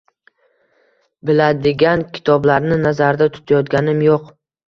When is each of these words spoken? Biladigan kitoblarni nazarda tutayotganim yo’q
Biladigan 1.31 2.03
kitoblarni 2.17 2.79
nazarda 2.87 3.27
tutayotganim 3.35 4.05
yo’q 4.09 4.27